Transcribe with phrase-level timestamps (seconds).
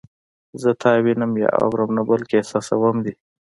[0.61, 3.13] زه تا وینم یا اورم نه بلکې احساسوم دې